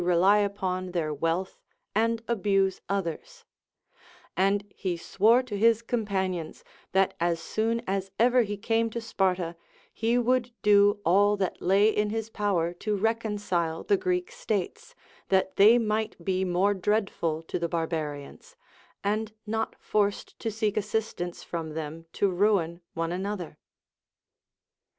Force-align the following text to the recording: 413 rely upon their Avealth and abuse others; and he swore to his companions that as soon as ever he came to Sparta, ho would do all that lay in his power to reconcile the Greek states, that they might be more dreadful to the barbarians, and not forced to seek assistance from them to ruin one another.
413 0.01 0.17
rely 0.17 0.37
upon 0.39 0.91
their 0.93 1.13
Avealth 1.15 1.57
and 1.93 2.23
abuse 2.27 2.81
others; 2.89 3.45
and 4.35 4.65
he 4.75 4.97
swore 4.97 5.43
to 5.43 5.55
his 5.55 5.83
companions 5.83 6.63
that 6.91 7.13
as 7.19 7.39
soon 7.39 7.83
as 7.85 8.09
ever 8.17 8.41
he 8.41 8.57
came 8.57 8.89
to 8.89 8.99
Sparta, 8.99 9.55
ho 10.01 10.21
would 10.21 10.51
do 10.63 10.99
all 11.05 11.37
that 11.37 11.61
lay 11.61 11.87
in 11.87 12.09
his 12.09 12.31
power 12.31 12.73
to 12.73 12.95
reconcile 12.95 13.83
the 13.83 13.95
Greek 13.95 14.31
states, 14.31 14.95
that 15.29 15.57
they 15.57 15.77
might 15.77 16.15
be 16.25 16.43
more 16.43 16.73
dreadful 16.73 17.43
to 17.43 17.59
the 17.59 17.69
barbarians, 17.69 18.55
and 19.03 19.33
not 19.45 19.75
forced 19.79 20.39
to 20.39 20.49
seek 20.49 20.77
assistance 20.77 21.43
from 21.43 21.75
them 21.75 22.07
to 22.13 22.27
ruin 22.27 22.81
one 22.95 23.11
another. 23.11 23.59